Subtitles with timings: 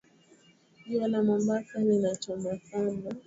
[0.85, 3.09] Jua la Mombasa linachoma sana